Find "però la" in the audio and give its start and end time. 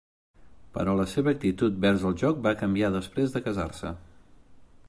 0.77-1.05